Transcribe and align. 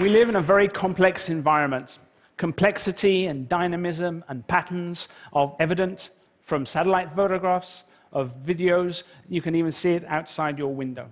We 0.00 0.08
live 0.08 0.28
in 0.28 0.36
a 0.36 0.40
very 0.40 0.68
complex 0.68 1.28
environment. 1.28 1.98
Complexity 2.36 3.26
and 3.26 3.48
dynamism 3.48 4.24
and 4.28 4.46
patterns 4.46 5.08
are 5.32 5.56
evident 5.58 6.10
from 6.40 6.64
satellite 6.66 7.12
photographs, 7.12 7.84
of 8.12 8.36
videos. 8.44 9.02
You 9.28 9.42
can 9.42 9.54
even 9.54 9.72
see 9.72 9.90
it 9.90 10.04
outside 10.04 10.58
your 10.58 10.72
window. 10.72 11.08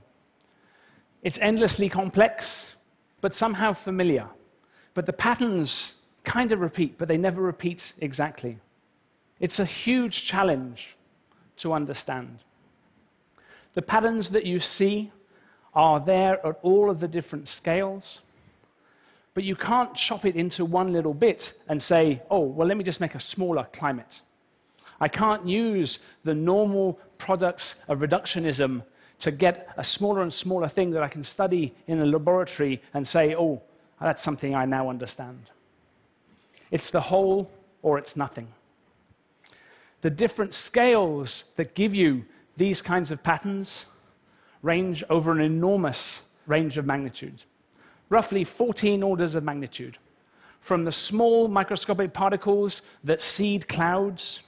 It's 1.22 1.39
endlessly 1.41 1.89
complex, 1.89 2.77
but 3.21 3.35
somehow 3.35 3.72
familiar. 3.72 4.29
But 4.95 5.07
the 5.07 5.12
patterns 5.12 5.95
kind 6.25 6.53
of 6.53 6.61
repeat, 6.61 6.96
but 6.96 7.09
they 7.09 7.18
never 7.18 7.43
repeat 7.43 7.93
exactly. 7.98 8.59
It's 9.40 9.59
a 9.59 9.64
huge 9.64 10.26
challenge 10.26 10.96
to 11.57 11.73
understand. 11.73 12.39
The 13.75 13.82
patterns 13.82 14.31
that 14.31 14.46
you 14.46 14.61
see 14.61 15.11
are 15.75 16.00
there 16.00 16.45
at 16.46 16.59
all 16.62 16.89
of 16.89 17.00
the 17.00 17.09
different 17.09 17.48
scales, 17.48 18.21
but 19.36 19.45
you 19.45 19.54
can't 19.54 19.95
chop 19.95 20.25
it 20.25 20.35
into 20.35 20.64
one 20.64 20.95
little 20.95 21.13
bit 21.13 21.53
and 21.68 21.82
say, 21.82 22.22
oh, 22.31 22.40
well, 22.40 22.67
let 22.67 22.79
me 22.79 22.82
just 22.82 23.03
make 23.03 23.14
a 23.14 23.21
smaller 23.21 23.68
climate. 23.71 24.22
I 24.99 25.09
can't 25.09 25.46
use 25.46 25.99
the 26.25 26.35
normal 26.35 26.99
products 27.18 27.76
of 27.86 27.99
reductionism 27.99 28.82
to 29.18 29.31
get 29.31 29.68
a 29.76 29.85
smaller 29.85 30.22
and 30.22 30.32
smaller 30.32 30.68
thing 30.68 30.90
that 30.93 31.03
I 31.03 31.09
can 31.09 31.22
study 31.22 31.75
in 31.86 32.00
a 32.00 32.06
laboratory 32.06 32.81
and 32.95 33.06
say, 33.06 33.36
oh, 33.36 33.61
that's 34.00 34.22
something 34.22 34.55
I 34.55 34.64
now 34.64 34.89
understand. 34.89 35.50
It's 36.70 36.91
the 36.91 37.03
whole 37.03 37.50
or 37.83 37.98
it's 37.98 38.17
nothing. 38.17 38.48
The 40.01 40.09
different 40.09 40.55
scales 40.55 41.45
that 41.57 41.75
give 41.75 41.95
you 41.95 42.25
these 42.57 42.81
kinds 42.81 43.11
of 43.11 43.23
patterns 43.23 43.84
range 44.62 45.05
over 45.11 45.31
an 45.31 45.42
enormous 45.42 46.23
range 46.47 46.79
of 46.79 46.87
magnitude, 46.87 47.42
roughly 48.09 48.45
14 48.45 49.03
orders 49.03 49.35
of 49.35 49.45
magnitude, 49.45 49.99
from 50.61 50.85
the 50.85 50.93
small 50.93 51.49
microscopic 51.49 52.13
particles 52.13 52.83
that 53.05 53.21
seed 53.21 53.69
clouds 53.69 54.43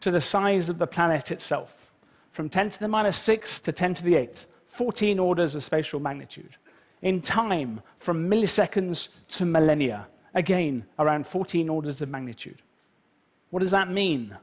to 0.00 0.10
the 0.10 0.20
size 0.20 0.70
of 0.70 0.78
the 0.78 0.86
planet 0.86 1.30
itself, 1.32 1.92
from 2.32 2.48
10 2.48 2.70
to 2.70 2.80
the 2.80 2.88
minus 2.88 3.16
6 3.16 3.60
to 3.60 3.72
10 3.72 3.94
to 3.94 4.04
the 4.04 4.14
8, 4.14 4.46
14 4.66 5.18
orders 5.18 5.54
of 5.54 5.64
spatial 5.64 5.98
magnitude. 5.98 6.56
In 7.02 7.20
time, 7.20 7.80
from 7.96 8.28
milliseconds 8.28 9.08
to 9.28 9.44
millennia, 9.44 10.06
again, 10.34 10.84
around 10.98 11.26
14 11.26 11.68
orders 11.68 12.00
of 12.00 12.08
magnitude. 12.08 12.62
What 13.50 13.60
does 13.60 13.70
that 13.70 13.90
mean? 13.90 14.36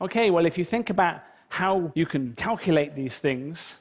Okay, 0.00 0.30
well, 0.30 0.46
if 0.46 0.58
you 0.58 0.64
think 0.64 0.90
about 0.90 1.22
how 1.48 1.92
you 1.94 2.06
can 2.06 2.34
calculate 2.34 2.94
these 2.94 3.18
things, 3.18 3.78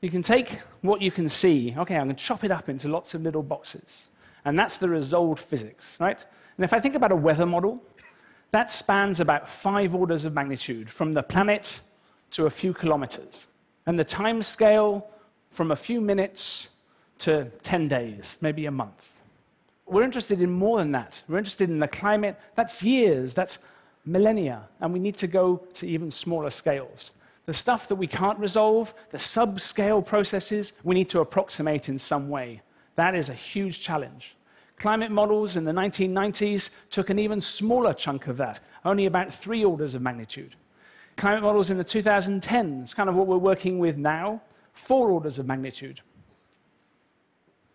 you 0.00 0.10
can 0.10 0.22
take 0.22 0.58
what 0.80 1.02
you 1.02 1.10
can 1.10 1.28
see, 1.28 1.74
okay, 1.76 1.96
I'm 1.96 2.06
going 2.06 2.16
to 2.16 2.24
chop 2.24 2.44
it 2.44 2.50
up 2.50 2.68
into 2.68 2.88
lots 2.88 3.14
of 3.14 3.22
little 3.22 3.42
boxes. 3.42 4.08
And 4.44 4.58
that's 4.58 4.78
the 4.78 4.88
resolved 4.88 5.40
physics, 5.40 5.98
right? 6.00 6.24
And 6.56 6.64
if 6.64 6.72
I 6.72 6.80
think 6.80 6.94
about 6.94 7.12
a 7.12 7.16
weather 7.16 7.46
model, 7.46 7.82
that 8.50 8.70
spans 8.70 9.20
about 9.20 9.48
five 9.48 9.94
orders 9.94 10.24
of 10.24 10.32
magnitude, 10.32 10.90
from 10.90 11.12
the 11.12 11.22
planet 11.22 11.80
to 12.32 12.46
a 12.46 12.50
few 12.50 12.72
kilometers. 12.72 13.46
And 13.86 13.98
the 13.98 14.04
time 14.04 14.42
scale 14.42 15.08
from 15.50 15.70
a 15.70 15.76
few 15.76 16.00
minutes 16.00 16.68
to 17.18 17.50
10 17.62 17.88
days, 17.88 18.38
maybe 18.40 18.66
a 18.66 18.70
month. 18.70 19.20
We're 19.86 20.02
interested 20.02 20.40
in 20.40 20.50
more 20.50 20.78
than 20.78 20.92
that. 20.92 21.22
We're 21.28 21.38
interested 21.38 21.68
in 21.68 21.78
the 21.78 21.88
climate. 21.88 22.38
That's 22.54 22.82
years, 22.82 23.34
that's 23.34 23.58
millennia, 24.06 24.68
and 24.80 24.92
we 24.92 24.98
need 24.98 25.16
to 25.18 25.26
go 25.26 25.66
to 25.74 25.86
even 25.86 26.10
smaller 26.10 26.50
scales. 26.50 27.12
The 27.50 27.54
stuff 27.54 27.88
that 27.88 27.96
we 27.96 28.06
can't 28.06 28.38
resolve, 28.38 28.94
the 29.10 29.18
subscale 29.18 30.06
processes, 30.06 30.72
we 30.84 30.94
need 30.94 31.08
to 31.08 31.18
approximate 31.18 31.88
in 31.88 31.98
some 31.98 32.28
way. 32.28 32.62
That 32.94 33.16
is 33.16 33.28
a 33.28 33.34
huge 33.34 33.80
challenge. 33.80 34.36
Climate 34.76 35.10
models 35.10 35.56
in 35.56 35.64
the 35.64 35.72
1990s 35.72 36.70
took 36.90 37.10
an 37.10 37.18
even 37.18 37.40
smaller 37.40 37.92
chunk 37.92 38.28
of 38.28 38.36
that, 38.36 38.60
only 38.84 39.06
about 39.06 39.34
three 39.34 39.64
orders 39.64 39.96
of 39.96 40.00
magnitude. 40.00 40.54
Climate 41.16 41.42
models 41.42 41.72
in 41.72 41.76
the 41.76 41.84
2010s, 41.84 42.94
kind 42.94 43.08
of 43.08 43.16
what 43.16 43.26
we're 43.26 43.36
working 43.36 43.80
with 43.80 43.96
now, 43.96 44.40
four 44.72 45.10
orders 45.10 45.40
of 45.40 45.46
magnitude. 45.46 46.00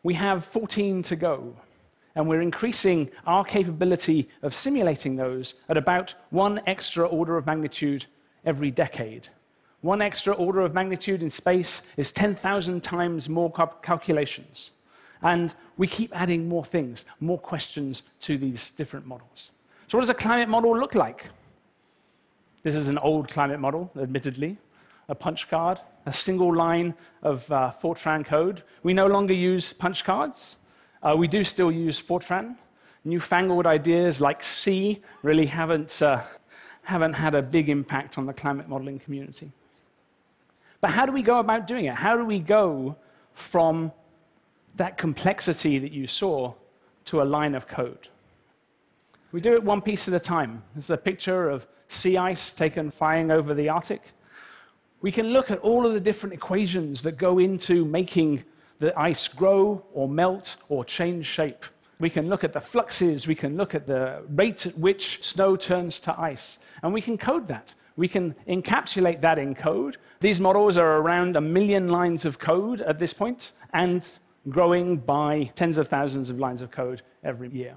We 0.03 0.13
have 0.13 0.45
14 0.45 1.03
to 1.03 1.17
go, 1.17 1.53
and 2.15 2.29
we're 2.29 2.39
increasing 2.39 3.11
our 3.27 3.43
capability 3.43 4.29
of 4.41 4.55
simulating 4.55 5.17
those 5.17 5.55
at 5.67 5.75
about 5.75 6.15
one 6.29 6.61
extra 6.65 7.05
order 7.05 7.35
of 7.35 7.45
magnitude 7.45 8.05
every 8.45 8.71
decade. 8.71 9.27
One 9.85 10.01
extra 10.01 10.33
order 10.33 10.61
of 10.61 10.73
magnitude 10.73 11.21
in 11.21 11.29
space 11.29 11.83
is 11.95 12.11
10,000 12.11 12.81
times 12.81 13.29
more 13.29 13.51
calculations. 13.83 14.71
And 15.21 15.53
we 15.77 15.85
keep 15.85 16.09
adding 16.19 16.49
more 16.49 16.65
things, 16.65 17.05
more 17.19 17.37
questions 17.37 18.01
to 18.21 18.35
these 18.35 18.71
different 18.71 19.05
models. 19.05 19.51
So, 19.85 19.99
what 19.99 20.01
does 20.01 20.09
a 20.09 20.15
climate 20.15 20.49
model 20.49 20.75
look 20.75 20.95
like? 20.95 21.29
This 22.63 22.73
is 22.73 22.89
an 22.89 22.97
old 22.97 23.27
climate 23.27 23.59
model, 23.59 23.91
admittedly, 23.95 24.57
a 25.07 25.13
punch 25.13 25.47
card, 25.51 25.79
a 26.07 26.11
single 26.11 26.51
line 26.51 26.95
of 27.21 27.51
uh, 27.51 27.71
Fortran 27.79 28.25
code. 28.25 28.63
We 28.81 28.91
no 28.91 29.05
longer 29.05 29.35
use 29.35 29.71
punch 29.71 30.03
cards. 30.03 30.57
Uh, 31.03 31.13
we 31.15 31.27
do 31.27 31.43
still 31.43 31.71
use 31.71 32.01
Fortran. 32.01 32.55
Newfangled 33.03 33.67
ideas 33.67 34.19
like 34.19 34.41
C 34.41 35.03
really 35.21 35.45
haven't, 35.45 36.01
uh, 36.01 36.23
haven't 36.81 37.13
had 37.13 37.35
a 37.35 37.43
big 37.43 37.69
impact 37.69 38.17
on 38.17 38.25
the 38.25 38.33
climate 38.33 38.67
modeling 38.67 38.97
community. 38.97 39.51
But 40.81 40.91
how 40.91 41.05
do 41.05 41.11
we 41.11 41.21
go 41.21 41.39
about 41.39 41.67
doing 41.67 41.85
it? 41.85 41.95
How 41.95 42.17
do 42.17 42.25
we 42.25 42.39
go 42.39 42.95
from 43.33 43.91
that 44.75 44.97
complexity 44.97 45.79
that 45.79 45.91
you 45.91 46.07
saw 46.07 46.53
to 47.05 47.21
a 47.21 47.23
line 47.23 47.55
of 47.55 47.67
code. 47.67 48.09
We 49.31 49.41
do 49.41 49.53
it 49.53 49.63
one 49.63 49.81
piece 49.81 50.07
at 50.07 50.13
a 50.13 50.19
time. 50.19 50.63
This 50.75 50.85
is 50.85 50.91
a 50.91 50.97
picture 50.97 51.49
of 51.49 51.67
sea 51.87 52.17
ice 52.17 52.53
taken 52.53 52.89
flying 52.89 53.31
over 53.31 53.53
the 53.53 53.69
Arctic. 53.69 54.01
We 55.01 55.11
can 55.11 55.27
look 55.27 55.51
at 55.51 55.59
all 55.59 55.85
of 55.85 55.93
the 55.93 55.99
different 55.99 56.33
equations 56.33 57.03
that 57.03 57.17
go 57.17 57.37
into 57.37 57.85
making 57.85 58.43
the 58.79 58.97
ice 58.99 59.27
grow 59.27 59.85
or 59.93 60.09
melt 60.09 60.57
or 60.67 60.83
change 60.83 61.25
shape. 61.25 61.65
We 61.99 62.09
can 62.09 62.27
look 62.27 62.43
at 62.43 62.53
the 62.53 62.59
fluxes, 62.59 63.27
we 63.27 63.35
can 63.35 63.55
look 63.55 63.75
at 63.75 63.87
the 63.87 64.23
rate 64.29 64.65
at 64.65 64.77
which 64.77 65.23
snow 65.23 65.55
turns 65.55 65.99
to 66.01 66.19
ice, 66.19 66.59
and 66.81 66.93
we 66.93 67.01
can 67.01 67.17
code 67.17 67.47
that. 67.47 67.73
We 67.97 68.07
can 68.07 68.35
encapsulate 68.47 69.21
that 69.21 69.39
in 69.39 69.55
code. 69.55 69.97
These 70.19 70.39
models 70.39 70.77
are 70.77 70.97
around 70.97 71.35
a 71.35 71.41
million 71.41 71.87
lines 71.87 72.25
of 72.25 72.39
code 72.39 72.81
at 72.81 72.99
this 72.99 73.13
point, 73.13 73.53
and 73.73 74.09
growing 74.49 74.97
by 74.97 75.51
tens 75.55 75.77
of 75.77 75.87
thousands 75.87 76.29
of 76.29 76.39
lines 76.39 76.61
of 76.61 76.71
code 76.71 77.01
every 77.23 77.49
year. 77.49 77.75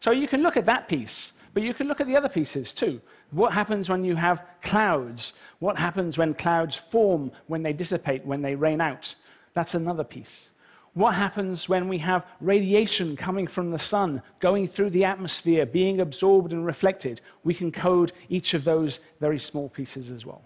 So 0.00 0.10
you 0.10 0.28
can 0.28 0.42
look 0.42 0.56
at 0.56 0.66
that 0.66 0.88
piece, 0.88 1.32
but 1.54 1.62
you 1.62 1.74
can 1.74 1.88
look 1.88 2.00
at 2.00 2.06
the 2.06 2.16
other 2.16 2.28
pieces 2.28 2.72
too. 2.72 3.00
What 3.30 3.52
happens 3.52 3.88
when 3.88 4.04
you 4.04 4.14
have 4.14 4.44
clouds? 4.62 5.32
What 5.58 5.78
happens 5.78 6.16
when 6.16 6.34
clouds 6.34 6.76
form, 6.76 7.32
when 7.46 7.62
they 7.62 7.72
dissipate, 7.72 8.24
when 8.24 8.42
they 8.42 8.54
rain 8.54 8.80
out? 8.80 9.14
That's 9.54 9.74
another 9.74 10.04
piece. 10.04 10.52
What 10.98 11.14
happens 11.14 11.68
when 11.68 11.86
we 11.86 11.98
have 11.98 12.26
radiation 12.40 13.14
coming 13.14 13.46
from 13.46 13.70
the 13.70 13.78
sun, 13.78 14.20
going 14.40 14.66
through 14.66 14.90
the 14.90 15.04
atmosphere, 15.04 15.64
being 15.64 16.00
absorbed 16.00 16.52
and 16.52 16.66
reflected? 16.66 17.20
We 17.44 17.54
can 17.54 17.70
code 17.70 18.10
each 18.28 18.52
of 18.52 18.64
those 18.64 18.98
very 19.20 19.38
small 19.38 19.68
pieces 19.68 20.10
as 20.10 20.26
well. 20.26 20.42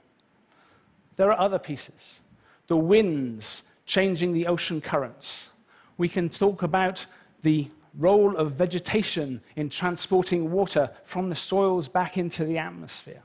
There 1.16 1.32
are 1.32 1.40
other 1.40 1.58
pieces. 1.58 2.20
The 2.66 2.76
winds 2.76 3.62
changing 3.86 4.34
the 4.34 4.46
ocean 4.46 4.82
currents, 4.82 5.48
we 5.96 6.06
can 6.06 6.28
talk 6.28 6.62
about 6.62 7.06
the 7.40 7.70
role 7.98 8.36
of 8.36 8.52
vegetation 8.52 9.40
in 9.56 9.70
transporting 9.70 10.50
water 10.50 10.90
from 11.02 11.30
the 11.30 11.34
soils 11.34 11.88
back 11.88 12.18
into 12.18 12.44
the 12.44 12.58
atmosphere. 12.58 13.22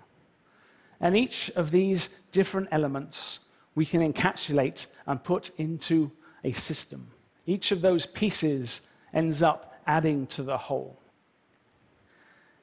And 1.01 1.18
each 1.18 1.51
of 1.57 1.71
these 1.71 2.07
different 2.31 2.69
elements 2.71 3.39
we 3.75 3.85
can 3.85 4.00
encapsulate 4.13 4.88
and 5.06 5.21
put 5.21 5.51
into 5.57 6.09
a 6.45 6.53
system. 6.53 7.12
Each 7.47 7.71
of 7.71 7.81
those 7.81 8.05
pieces 8.05 8.81
ends 9.13 9.41
up 9.41 9.73
adding 9.88 10.27
to 10.27 10.44
the 10.44 10.57
whole. 10.57 10.99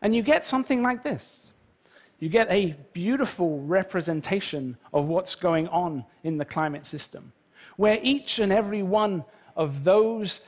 And 0.02 0.14
you 0.14 0.22
get 0.22 0.44
something 0.44 0.82
like 0.82 1.02
this. 1.02 1.48
You 2.20 2.28
get 2.28 2.50
a 2.50 2.76
beautiful 2.92 3.60
representation 3.60 4.76
of 4.92 5.08
what's 5.08 5.34
going 5.34 5.66
on 5.68 6.04
in 6.22 6.38
the 6.38 6.44
climate 6.44 6.86
system, 6.86 7.32
where 7.76 7.98
each 8.02 8.38
and 8.38 8.52
every 8.52 8.82
one 8.82 9.24
of 9.56 9.82
those 9.82 10.42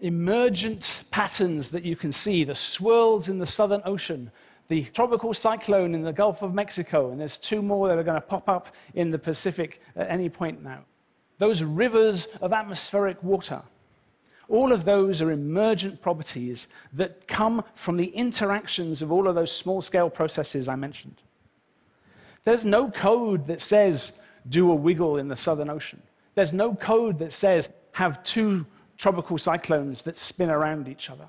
emergent 0.00 1.04
patterns 1.10 1.70
that 1.70 1.84
you 1.84 1.96
can 1.96 2.12
see 2.12 2.44
the 2.44 2.54
swirls 2.54 3.28
in 3.28 3.38
the 3.38 3.46
Southern 3.46 3.82
Ocean, 3.84 4.30
the 4.66 4.84
tropical 4.84 5.32
cyclone 5.32 5.94
in 5.94 6.02
the 6.02 6.12
Gulf 6.12 6.42
of 6.42 6.52
Mexico, 6.52 7.10
and 7.10 7.20
there's 7.20 7.38
two 7.38 7.62
more 7.62 7.88
that 7.88 7.98
are 7.98 8.02
going 8.02 8.20
to 8.20 8.26
pop 8.26 8.48
up 8.48 8.74
in 8.94 9.10
the 9.10 9.18
Pacific 9.18 9.80
at 9.96 10.10
any 10.10 10.28
point 10.28 10.62
now. 10.62 10.84
Those 11.38 11.62
rivers 11.62 12.26
of 12.40 12.52
atmospheric 12.52 13.22
water. 13.22 13.62
All 14.48 14.72
of 14.72 14.84
those 14.84 15.20
are 15.22 15.30
emergent 15.30 16.00
properties 16.00 16.68
that 16.94 17.28
come 17.28 17.64
from 17.74 17.96
the 17.96 18.06
interactions 18.06 19.02
of 19.02 19.12
all 19.12 19.28
of 19.28 19.34
those 19.34 19.52
small 19.52 19.82
scale 19.82 20.10
processes 20.10 20.68
I 20.68 20.74
mentioned. 20.74 21.22
There's 22.44 22.64
no 22.64 22.90
code 22.90 23.46
that 23.48 23.60
says 23.60 24.14
do 24.48 24.70
a 24.70 24.74
wiggle 24.74 25.18
in 25.18 25.28
the 25.28 25.36
Southern 25.36 25.68
Ocean. 25.68 26.02
There's 26.34 26.52
no 26.52 26.74
code 26.74 27.18
that 27.18 27.32
says 27.32 27.68
have 27.92 28.22
two 28.22 28.64
tropical 28.96 29.38
cyclones 29.38 30.02
that 30.04 30.16
spin 30.16 30.50
around 30.50 30.88
each 30.88 31.10
other. 31.10 31.26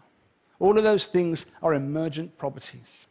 All 0.59 0.77
of 0.77 0.83
those 0.83 1.07
things 1.07 1.45
are 1.61 1.73
emergent 1.73 2.37
properties. 2.37 3.05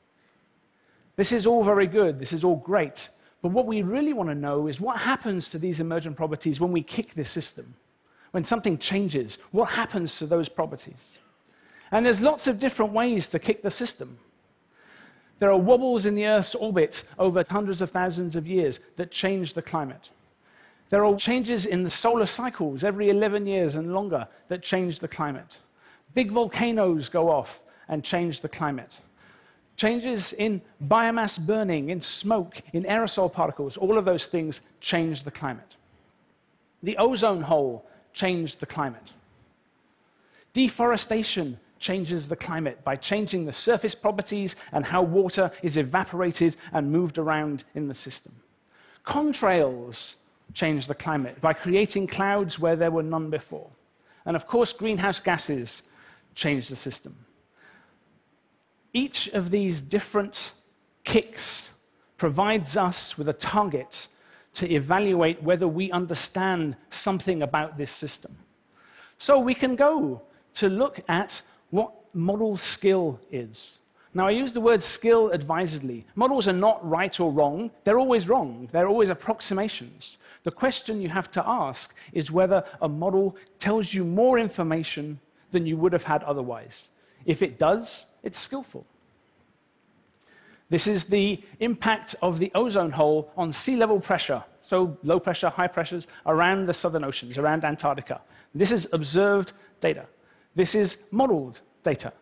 This 1.17 1.33
is 1.33 1.47
all 1.47 1.65
very 1.65 1.87
good, 1.87 2.19
this 2.19 2.33
is 2.33 2.45
all 2.45 2.57
great, 2.57 3.11
but 3.43 3.53
what 3.53 3.67
we 3.67 3.83
really 3.83 4.13
want 4.13 4.29
to 4.29 4.35
know 4.35 4.67
is 4.67 4.81
what 4.81 4.99
happens 4.99 5.49
to 5.51 5.59
these 5.59 5.81
emergent 5.81 6.17
properties 6.17 6.61
when 6.61 6.73
we 6.73 6.83
kick 6.83 7.15
this 7.15 7.31
system? 7.31 7.75
When 8.33 8.45
something 8.45 8.79
changes, 8.79 9.39
what 9.53 9.71
happens 9.71 10.19
to 10.19 10.27
those 10.27 10.49
properties? 10.49 11.19
And 11.91 12.05
there's 12.05 12.21
lots 12.21 12.47
of 12.47 12.59
different 12.59 12.93
ways 12.93 13.29
to 13.29 13.39
kick 13.39 13.63
the 13.63 13.71
system. 13.71 14.19
There 15.39 15.51
are 15.51 15.57
wobbles 15.57 16.05
in 16.05 16.15
the 16.15 16.27
Earth's 16.27 16.55
orbit 16.55 17.05
over 17.19 17.45
hundreds 17.49 17.81
of 17.81 17.91
thousands 17.91 18.35
of 18.35 18.47
years 18.47 18.81
that 18.97 19.11
change 19.11 19.55
the 19.55 19.63
climate. 19.63 20.11
There 20.89 21.05
are 21.05 21.17
changes 21.17 21.65
in 21.65 21.85
the 21.85 21.91
solar 21.91 22.27
cycles 22.27 22.83
every 22.83 23.11
11 23.11 23.47
years 23.47 23.77
and 23.77 23.95
longer 23.95 24.27
that 24.49 24.63
change 24.63 24.99
the 24.99 25.09
climate. 25.09 25.59
Big 26.15 26.33
volcanoes 26.33 27.09
go 27.09 27.31
off 27.31 27.63
and 27.89 28.03
change 28.03 28.41
the 28.41 28.49
climate. 28.49 29.01
Changes 29.79 30.33
in 30.33 30.61
biomass 30.85 31.39
burning, 31.39 31.91
in 31.91 32.01
smoke, 32.01 32.61
in 32.73 32.83
aerosol 32.83 33.33
particles, 33.33 33.77
all 33.77 33.97
of 33.97 34.05
those 34.05 34.27
things 34.27 34.61
change 34.81 35.23
the 35.23 35.31
climate. 35.31 35.77
The 36.83 36.97
ozone 36.97 37.43
hole 37.43 37.87
changed 38.13 38.59
the 38.59 38.67
climate. 38.67 39.13
Deforestation 40.53 41.61
changes 41.79 42.29
the 42.29 42.35
climate 42.35 42.83
by 42.83 42.97
changing 42.97 43.45
the 43.45 43.53
surface 43.53 43.95
properties 43.95 44.57
and 44.73 44.85
how 44.85 45.01
water 45.01 45.53
is 45.63 45.77
evaporated 45.77 46.57
and 46.73 46.91
moved 46.91 47.17
around 47.17 47.63
in 47.77 47.87
the 47.87 47.95
system. 47.95 48.35
Contrails 49.07 50.17
change 50.55 50.89
the 50.89 50.95
climate 50.95 51.41
by 51.41 51.53
creating 51.53 52.09
clouds 52.09 52.59
where 52.59 52.75
there 52.75 52.91
were 52.91 53.05
none 53.05 53.31
before. 53.31 53.71
And 54.27 54.35
of 54.35 54.49
course, 54.49 54.73
greenhouse 54.73 55.21
gases 55.21 55.85
change 56.35 56.67
the 56.67 56.75
system. 56.75 57.15
Each 58.93 59.29
of 59.29 59.51
these 59.51 59.83
different 59.83 60.53
kicks 61.05 61.73
provides 62.17 62.77
us 62.77 63.17
with 63.17 63.29
a 63.29 63.33
target 63.33 64.09
to 64.55 64.71
evaluate 64.73 65.43
whether 65.43 65.69
we 65.69 65.91
understand 65.91 66.77
something 66.89 67.43
about 67.43 67.79
this 67.79 67.91
system. 67.91 68.37
So 69.19 69.39
we 69.39 69.55
can 69.55 69.77
go 69.77 70.23
to 70.55 70.69
look 70.69 71.01
at 71.09 71.43
what 71.71 71.93
model 72.13 72.57
skill 72.57 73.21
is. 73.31 73.79
Now, 74.15 74.27
I 74.27 74.31
use 74.31 74.53
the 74.53 74.61
word 74.61 74.83
skill 74.83 75.31
advisedly. 75.31 76.05
Models 76.17 76.49
are 76.49 76.53
not 76.53 76.85
right 76.89 77.21
or 77.21 77.31
wrong, 77.31 77.71
they're 77.85 78.01
always 78.01 78.29
wrong, 78.29 78.69
they're 78.73 78.89
always 78.89 79.11
approximations. 79.11 80.19
The 80.43 80.51
question 80.51 81.01
you 81.01 81.09
have 81.09 81.31
to 81.33 81.47
ask 81.47 81.95
is 82.13 82.33
whether 82.33 82.65
a 82.83 82.89
model 82.89 83.37
tells 83.61 83.95
you 83.95 84.05
more 84.05 84.39
information 84.39 85.21
than 85.53 85.67
you 85.67 85.77
would 85.77 85.93
have 85.93 86.03
had 86.03 86.25
otherwise. 86.25 86.91
If 87.27 87.43
it 87.43 87.61
does, 87.61 88.08
it's 88.23 88.39
skillful. 88.39 88.87
This 90.71 90.87
is 90.87 91.07
the 91.07 91.43
impact 91.61 92.15
of 92.21 92.39
the 92.39 92.53
ozone 92.55 92.91
hole 92.91 93.33
on 93.37 93.53
sea 93.53 93.77
level 93.77 94.01
pressure, 94.01 94.45
so 94.61 94.99
low 95.03 95.19
pressure, 95.19 95.49
high 95.49 95.67
pressures 95.67 96.07
around 96.27 96.67
the 96.67 96.75
southern 96.75 97.05
oceans, 97.05 97.39
around 97.39 97.65
Antarctica. 97.65 98.21
This 98.55 98.73
is 98.73 98.87
observed 98.93 99.53
data. 99.81 100.07
This 100.55 100.75
is 100.75 100.99
modeled 101.11 101.61
data. 101.83 102.13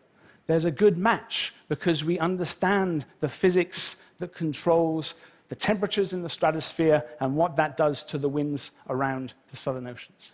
There's 0.46 0.64
a 0.64 0.70
good 0.70 0.96
match 0.96 1.54
because 1.68 2.04
we 2.04 2.18
understand 2.20 3.04
the 3.18 3.28
physics 3.28 3.96
that 4.18 4.34
controls 4.34 5.14
the 5.48 5.56
temperatures 5.56 6.12
in 6.12 6.22
the 6.22 6.28
stratosphere 6.28 7.04
and 7.20 7.36
what 7.36 7.56
that 7.56 7.76
does 7.76 8.04
to 8.04 8.18
the 8.18 8.28
winds 8.28 8.72
around 8.88 9.34
the 9.50 9.56
southern 9.56 9.86
oceans. 9.86 10.32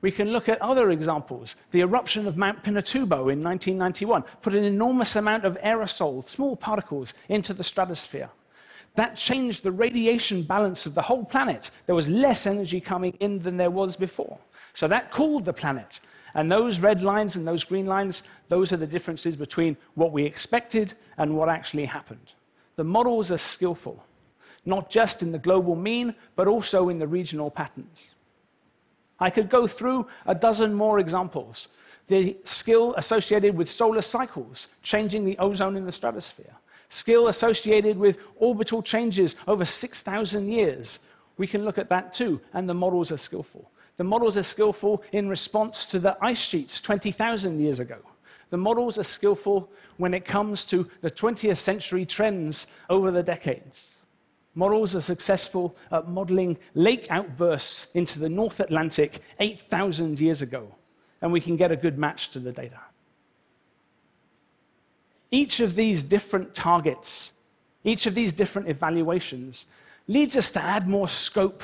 We 0.00 0.12
can 0.12 0.28
look 0.28 0.48
at 0.48 0.62
other 0.62 0.90
examples. 0.90 1.56
The 1.72 1.80
eruption 1.80 2.26
of 2.26 2.36
Mount 2.36 2.62
Pinatubo 2.62 3.32
in 3.32 3.42
1991 3.42 4.22
put 4.42 4.54
an 4.54 4.64
enormous 4.64 5.16
amount 5.16 5.44
of 5.44 5.58
aerosol, 5.58 6.26
small 6.26 6.54
particles, 6.56 7.14
into 7.28 7.52
the 7.52 7.64
stratosphere. 7.64 8.30
That 8.94 9.16
changed 9.16 9.64
the 9.64 9.72
radiation 9.72 10.42
balance 10.42 10.86
of 10.86 10.94
the 10.94 11.02
whole 11.02 11.24
planet. 11.24 11.70
There 11.86 11.94
was 11.94 12.08
less 12.08 12.46
energy 12.46 12.80
coming 12.80 13.16
in 13.20 13.40
than 13.40 13.56
there 13.56 13.70
was 13.70 13.96
before. 13.96 14.38
So 14.74 14.86
that 14.88 15.10
cooled 15.10 15.44
the 15.44 15.52
planet. 15.52 16.00
And 16.34 16.50
those 16.50 16.78
red 16.78 17.02
lines 17.02 17.36
and 17.36 17.46
those 17.46 17.64
green 17.64 17.86
lines, 17.86 18.22
those 18.48 18.72
are 18.72 18.76
the 18.76 18.86
differences 18.86 19.34
between 19.34 19.76
what 19.94 20.12
we 20.12 20.24
expected 20.24 20.94
and 21.16 21.36
what 21.36 21.48
actually 21.48 21.86
happened. 21.86 22.34
The 22.76 22.84
models 22.84 23.32
are 23.32 23.38
skillful, 23.38 24.04
not 24.64 24.90
just 24.90 25.22
in 25.22 25.32
the 25.32 25.38
global 25.38 25.74
mean, 25.74 26.14
but 26.36 26.46
also 26.46 26.88
in 26.88 26.98
the 26.98 27.08
regional 27.08 27.50
patterns. 27.50 28.14
I 29.20 29.30
could 29.30 29.48
go 29.48 29.66
through 29.66 30.06
a 30.26 30.34
dozen 30.34 30.74
more 30.74 30.98
examples. 30.98 31.68
The 32.06 32.36
skill 32.44 32.94
associated 32.96 33.56
with 33.56 33.68
solar 33.68 34.02
cycles, 34.02 34.68
changing 34.82 35.24
the 35.24 35.38
ozone 35.38 35.76
in 35.76 35.84
the 35.84 35.92
stratosphere. 35.92 36.54
Skill 36.88 37.28
associated 37.28 37.98
with 37.98 38.22
orbital 38.36 38.82
changes 38.82 39.36
over 39.46 39.64
6,000 39.64 40.48
years. 40.48 41.00
We 41.36 41.46
can 41.46 41.64
look 41.64 41.76
at 41.78 41.90
that 41.90 42.12
too, 42.12 42.40
and 42.54 42.68
the 42.68 42.74
models 42.74 43.12
are 43.12 43.18
skillful. 43.18 43.70
The 43.98 44.04
models 44.04 44.38
are 44.38 44.42
skillful 44.42 45.02
in 45.12 45.28
response 45.28 45.84
to 45.86 45.98
the 45.98 46.16
ice 46.22 46.38
sheets 46.38 46.80
20,000 46.80 47.60
years 47.60 47.80
ago. 47.80 47.98
The 48.50 48.56
models 48.56 48.96
are 48.98 49.02
skillful 49.02 49.70
when 49.98 50.14
it 50.14 50.24
comes 50.24 50.64
to 50.66 50.88
the 51.02 51.10
20th 51.10 51.58
century 51.58 52.06
trends 52.06 52.68
over 52.88 53.10
the 53.10 53.22
decades. 53.22 53.96
Models 54.58 54.96
are 54.96 55.00
successful 55.00 55.76
at 55.92 56.08
modeling 56.08 56.58
lake 56.74 57.06
outbursts 57.10 57.86
into 57.94 58.18
the 58.18 58.28
North 58.28 58.58
Atlantic 58.58 59.20
8,000 59.38 60.18
years 60.18 60.42
ago, 60.42 60.74
and 61.22 61.30
we 61.30 61.40
can 61.40 61.54
get 61.54 61.70
a 61.70 61.76
good 61.76 61.96
match 61.96 62.30
to 62.30 62.40
the 62.40 62.50
data. 62.50 62.80
Each 65.30 65.60
of 65.60 65.76
these 65.76 66.02
different 66.02 66.54
targets, 66.54 67.30
each 67.84 68.06
of 68.06 68.16
these 68.16 68.32
different 68.32 68.68
evaluations, 68.68 69.68
leads 70.08 70.36
us 70.36 70.50
to 70.50 70.60
add 70.60 70.88
more 70.88 71.06
scope 71.06 71.62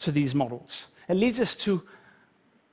to 0.00 0.10
these 0.10 0.34
models. 0.34 0.88
It 1.08 1.14
leads 1.14 1.40
us 1.40 1.54
to 1.58 1.80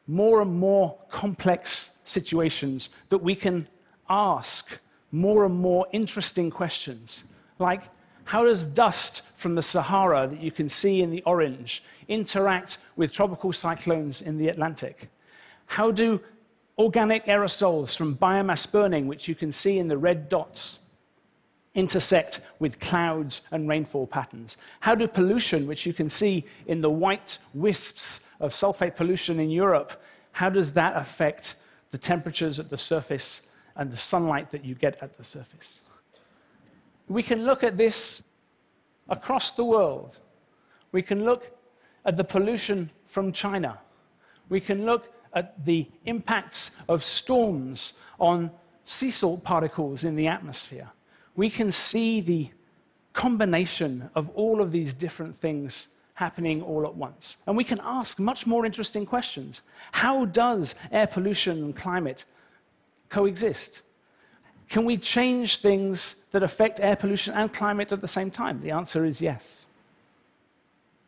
more 0.08 0.42
and 0.42 0.52
more 0.52 0.98
complex 1.12 1.92
situations 2.04 2.90
that 3.10 3.20
we 3.20 3.36
can 3.36 3.68
ask 4.10 4.80
more 5.12 5.46
and 5.46 5.54
more 5.54 5.86
interesting 5.92 6.50
questions, 6.50 7.26
like 7.60 7.84
how 8.26 8.44
does 8.44 8.66
dust 8.66 9.22
from 9.36 9.56
the 9.56 9.62
Sahara 9.62 10.28
that 10.28 10.42
you 10.42 10.52
can 10.52 10.70
see 10.70 11.02
in 11.02 11.12
the 11.12 11.22
orange 11.24 11.84
interact 12.08 12.78
with 12.96 13.12
tropical 13.12 13.52
cyclones 13.52 14.22
in 14.22 14.38
the 14.38 14.48
Atlantic? 14.48 15.10
How 15.66 15.92
do 15.92 16.22
organic 16.78 17.26
aerosols 17.26 17.96
from 17.96 18.16
biomass 18.16 18.70
burning, 18.72 19.08
which 19.08 19.28
you 19.28 19.36
can 19.36 19.52
see 19.52 19.80
in 19.80 19.88
the 19.88 19.98
red 19.98 20.30
dots, 20.30 20.80
intersect 21.76 22.42
with 22.60 22.80
clouds 22.80 23.42
and 23.52 23.68
rainfall 23.68 24.08
patterns? 24.08 24.58
How 24.80 24.96
do 24.96 25.08
pollution, 25.08 25.68
which 25.68 25.86
you 25.86 25.94
can 25.94 26.10
see 26.10 26.46
in 26.68 26.82
the 26.82 26.90
white 26.90 27.38
wisps 27.54 28.22
of 28.40 28.54
sulfate 28.54 28.96
pollution 28.96 29.40
in 29.40 29.50
Europe, 29.50 30.02
how 30.32 30.50
does 30.50 30.74
that 30.74 30.96
affect 30.96 31.56
the 31.92 31.98
temperatures 31.98 32.60
at 32.60 32.70
the 32.70 32.78
surface 32.78 33.44
and 33.76 33.92
the 33.92 33.98
sunlight 33.98 34.52
that 34.52 34.66
you 34.66 34.76
get 34.76 34.98
at 35.02 35.18
the 35.18 35.24
surface? 35.24 35.82
We 37.08 37.24
can 37.24 37.46
look 37.46 37.64
at 37.64 37.78
this 37.78 38.22
across 39.10 39.52
the 39.52 39.64
world. 39.64 40.20
We 40.92 41.02
can 41.02 41.24
look 41.26 41.52
at 42.06 42.18
the 42.18 42.24
pollution 42.24 42.90
from 43.06 43.32
China. 43.32 43.80
We 44.50 44.60
can 44.60 44.86
look 44.86 45.14
at 45.34 45.66
the 45.66 45.90
impacts 46.06 46.72
of 46.88 47.04
storms 47.04 47.94
on 48.20 48.52
sea 48.86 49.10
salt 49.10 49.44
particles 49.44 50.04
in 50.04 50.16
the 50.16 50.28
atmosphere 50.28 50.92
we 51.36 51.50
can 51.50 51.72
see 51.72 52.22
the 52.22 52.50
combination 53.14 54.10
of 54.16 54.30
all 54.30 54.62
of 54.62 54.72
these 54.72 54.94
different 54.94 55.36
things 55.36 55.90
happening 56.16 56.62
all 56.62 56.86
at 56.86 56.96
once. 56.96 57.38
And 57.48 57.58
we 57.58 57.64
can 57.64 57.80
ask 57.82 58.20
much 58.20 58.46
more 58.46 58.66
interesting 58.66 59.06
questions. 59.06 59.64
How 59.92 60.26
does 60.26 60.76
air 60.92 61.08
pollution 61.08 61.64
and 61.64 61.76
climate 61.76 62.26
coexist? 63.10 63.82
Can 64.74 64.86
we 64.86 64.98
change 64.98 65.58
things 65.58 66.16
that 66.32 66.42
affect 66.42 66.80
air 66.80 66.96
pollution 66.96 67.36
and 67.36 67.54
climate 67.54 67.92
at 67.92 68.02
the 68.02 68.08
same 68.08 68.32
time? 68.32 68.60
The 68.60 68.72
answer 68.72 69.06
is 69.06 69.22
yes. 69.22 69.68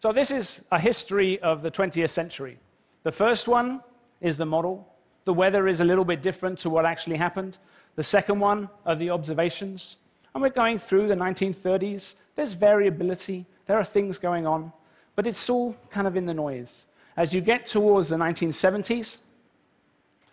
So, 0.04 0.12
this 0.12 0.30
is 0.30 0.62
a 0.72 0.80
history 0.80 1.40
of 1.40 1.64
the 1.64 1.72
20th 1.72 2.12
century. 2.12 2.60
The 3.02 3.12
first 3.12 3.48
one 3.48 3.82
is 4.22 4.38
the 4.38 4.46
model. 4.46 4.88
The 5.24 5.34
weather 5.34 5.68
is 5.68 5.82
a 5.82 5.84
little 5.84 6.06
bit 6.06 6.22
different 6.22 6.60
to 6.60 6.70
what 6.70 6.86
actually 6.86 7.16
happened. 7.16 7.58
The 7.96 8.04
second 8.04 8.40
one 8.40 8.70
are 8.86 8.96
the 8.96 9.10
observations. 9.10 9.96
And 10.36 10.44
we're 10.44 10.50
going 10.50 10.78
through 10.78 11.08
the 11.08 11.16
1930s. 11.16 12.14
There's 12.36 12.54
variability, 12.54 13.48
there 13.66 13.80
are 13.80 13.84
things 13.84 14.20
going 14.20 14.46
on, 14.46 14.72
but 15.16 15.26
it's 15.26 15.50
all 15.50 15.76
kind 15.90 16.06
of 16.06 16.16
in 16.16 16.28
the 16.28 16.36
noise. 16.36 16.86
As 17.18 17.34
you 17.34 17.42
get 17.42 17.66
towards 17.66 18.10
the 18.10 18.16
1970s, 18.16 19.18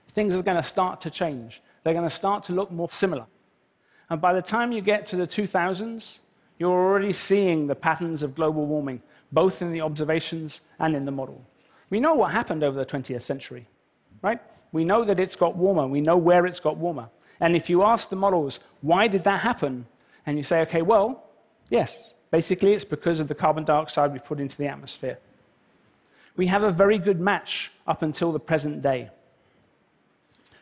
things 0.09 0.37
are 0.37 0.43
going 0.43 0.59
to 0.59 0.63
start 0.63 1.01
to 1.01 1.11
change. 1.11 1.63
They're 1.83 1.95
going 1.95 2.05
to 2.05 2.11
start 2.11 2.45
to 2.45 2.53
look 2.53 2.71
more 2.71 2.89
similar. 2.89 3.27
And 4.11 4.21
by 4.21 4.33
the 4.33 4.43
time 4.43 4.73
you 4.73 4.81
get 4.81 5.07
to 5.07 5.17
the 5.17 5.27
2000s, 5.27 6.21
you're 6.59 6.71
already 6.71 7.13
seeing 7.13 7.67
the 7.67 7.75
patterns 7.75 8.23
of 8.23 8.35
global 8.35 8.67
warming, 8.67 9.03
both 9.33 9.63
in 9.63 9.73
the 9.73 9.81
observations 9.81 10.61
and 10.79 10.95
in 10.95 11.05
the 11.05 11.11
model. 11.11 11.45
We 11.91 12.01
know 12.01 12.15
what 12.15 12.31
happened 12.33 12.63
over 12.63 12.79
the 12.79 12.87
20th 12.87 13.23
century. 13.23 13.67
right? 14.23 14.41
We 14.73 14.85
know 14.85 15.05
that 15.05 15.21
it's 15.21 15.37
got 15.37 15.57
warmer. 15.57 15.87
We 15.87 16.01
know 16.01 16.17
where 16.17 16.47
it's 16.47 16.61
got 16.61 16.77
warmer. 16.77 17.09
And 17.41 17.57
if 17.57 17.69
you 17.69 17.83
ask 17.83 18.09
the 18.09 18.17
models, 18.17 18.61
why 18.81 19.09
did 19.09 19.25
that 19.25 19.41
happen? 19.41 19.87
And 20.27 20.39
you 20.39 20.45
say, 20.45 20.61
okay, 20.63 20.83
well, 20.83 21.25
yes, 21.69 22.15
basically 22.31 22.73
it's 22.73 22.85
because 22.85 23.21
of 23.21 23.29
the 23.29 23.35
carbon 23.35 23.65
dioxide 23.65 24.13
we 24.13 24.21
put 24.21 24.41
into 24.41 24.57
the 24.57 24.67
atmosphere. 24.67 25.19
We 26.37 26.47
have 26.47 26.63
a 26.63 26.71
very 26.71 26.99
good 26.99 27.21
match 27.21 27.73
up 27.87 28.03
until 28.03 28.33
the 28.33 28.41
present 28.41 28.81
day. 28.81 29.09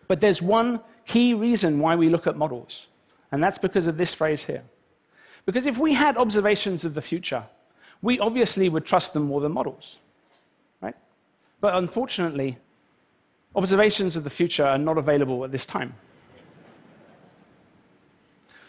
But 0.09 0.21
there's 0.21 0.43
one 0.43 0.81
key 1.11 1.35
reason 1.35 1.81
why 1.81 1.97
we 1.97 2.09
look 2.09 2.29
at 2.29 2.37
models, 2.37 2.87
and 3.33 3.43
that's 3.43 3.59
because 3.59 3.89
of 3.89 3.97
this 3.97 4.15
phrase 4.15 4.45
here. 4.45 4.63
Because 5.45 5.67
if 5.67 5.77
we 5.77 5.93
had 5.93 6.17
observations 6.17 6.85
of 6.85 6.95
the 6.95 7.03
future, 7.03 7.43
we 8.01 8.21
obviously 8.21 8.69
would 8.69 8.85
trust 8.85 9.13
them 9.13 9.25
more 9.25 9.41
than 9.41 9.51
models, 9.51 9.99
right? 10.81 10.95
But 11.61 11.75
unfortunately, 11.75 12.59
observations 13.57 14.15
of 14.15 14.23
the 14.23 14.31
future 14.31 14.65
are 14.65 14.79
not 14.79 14.99
available 14.99 15.45
at 15.45 15.51
this 15.51 15.67
time. 15.67 15.95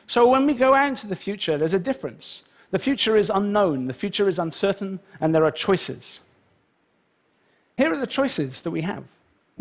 So 0.07 0.27
when 0.27 0.48
we 0.48 0.55
go 0.55 0.74
out 0.74 0.89
into 0.89 1.05
the 1.05 1.15
future, 1.15 1.60
there's 1.60 1.75
a 1.75 1.79
difference. 1.79 2.43
The 2.71 2.79
future 2.79 3.17
is 3.17 3.29
unknown, 3.29 3.86
the 3.86 3.93
future 3.93 4.27
is 4.27 4.39
uncertain, 4.39 5.00
and 5.19 5.36
there 5.36 5.45
are 5.45 5.51
choices. 5.51 6.21
Here 7.77 7.93
are 7.93 8.00
the 8.00 8.07
choices 8.07 8.63
that 8.63 8.71
we 8.71 8.81
have. 8.81 9.03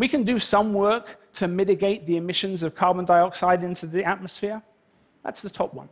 We 0.01 0.09
can 0.09 0.23
do 0.23 0.39
some 0.39 0.73
work 0.73 1.19
to 1.35 1.47
mitigate 1.47 2.07
the 2.07 2.17
emissions 2.17 2.63
of 2.63 2.75
carbon 2.75 3.05
dioxide 3.05 3.63
into 3.63 3.87
the 3.87 4.03
atmosphere. 4.03 4.63
That's 5.23 5.43
the 5.43 5.51
top 5.51 5.75
one. 5.75 5.91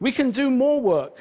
We 0.00 0.12
can 0.12 0.30
do 0.30 0.48
more 0.48 0.80
work 0.80 1.18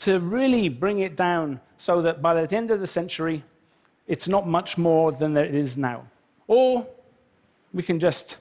to 0.00 0.18
really 0.18 0.68
bring 0.68 0.98
it 0.98 1.14
down 1.14 1.60
so 1.76 2.02
that 2.02 2.20
by 2.20 2.34
the 2.34 2.56
end 2.56 2.72
of 2.72 2.80
the 2.80 2.88
century, 2.88 3.44
it's 4.08 4.26
not 4.26 4.48
much 4.48 4.76
more 4.76 5.12
than 5.12 5.36
it 5.36 5.54
is 5.54 5.78
now. 5.78 6.04
Or 6.48 6.84
we 7.72 7.84
can 7.84 8.00
just 8.00 8.38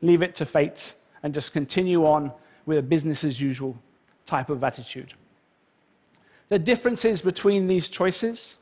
leave 0.00 0.22
it 0.22 0.34
to 0.36 0.46
fate 0.46 0.94
and 1.22 1.34
just 1.34 1.52
continue 1.52 2.06
on 2.06 2.32
with 2.64 2.78
a 2.78 2.82
business 2.82 3.22
as 3.22 3.38
usual 3.38 3.76
type 4.24 4.48
of 4.48 4.64
attitude. 4.64 5.12
The 6.48 6.58
differences 6.58 7.20
between 7.20 7.66
these 7.66 7.90
choices 7.90 8.56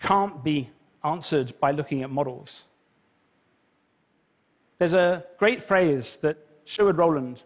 can't 0.00 0.42
be 0.42 0.70
answered 1.04 1.58
by 1.60 1.70
looking 1.70 2.02
at 2.02 2.10
models. 2.10 2.64
There's 4.78 4.94
a 4.94 5.24
great 5.38 5.62
phrase 5.62 6.16
that 6.18 6.38
Sherwood 6.64 6.96
Rowland, 6.96 7.42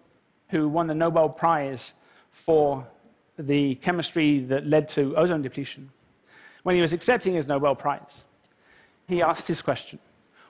who 0.48 0.68
won 0.68 0.86
the 0.86 0.94
Nobel 0.94 1.28
Prize 1.28 1.94
for 2.30 2.86
the 3.38 3.76
chemistry 3.76 4.40
that 4.40 4.66
led 4.66 4.88
to 4.88 5.16
ozone 5.16 5.42
depletion, 5.42 5.90
when 6.62 6.74
he 6.74 6.82
was 6.82 6.92
accepting 6.92 7.34
his 7.34 7.48
Nobel 7.48 7.74
Prize, 7.74 8.24
he 9.08 9.22
asked 9.22 9.48
this 9.48 9.62
question 9.62 9.98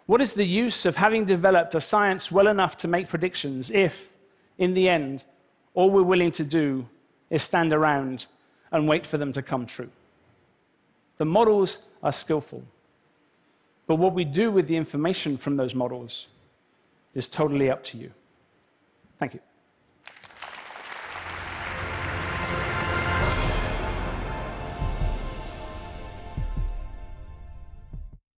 what 0.06 0.20
is 0.20 0.34
the 0.34 0.44
use 0.44 0.84
of 0.84 0.96
having 0.96 1.24
developed 1.24 1.74
a 1.74 1.80
science 1.80 2.32
well 2.32 2.48
enough 2.48 2.76
to 2.78 2.88
make 2.88 3.08
predictions 3.08 3.70
if, 3.70 4.12
in 4.58 4.74
the 4.74 4.88
end, 4.88 5.24
all 5.74 5.90
we're 5.90 6.02
willing 6.02 6.32
to 6.32 6.44
do 6.44 6.88
is 7.30 7.42
stand 7.42 7.72
around 7.72 8.26
and 8.72 8.88
wait 8.88 9.06
for 9.06 9.16
them 9.16 9.32
to 9.32 9.42
come 9.42 9.64
true? 9.64 9.90
The 11.18 11.24
models 11.24 11.78
are 12.02 12.12
skillful. 12.12 12.64
But 13.86 13.96
what 13.96 14.14
we 14.14 14.24
do 14.24 14.50
with 14.50 14.68
the 14.68 14.76
information 14.76 15.36
from 15.36 15.56
those 15.56 15.74
models 15.74 16.28
is 17.14 17.28
totally 17.28 17.70
up 17.70 17.82
to 17.84 17.98
you. 17.98 18.12
Thank 19.18 19.34
you. 19.34 19.40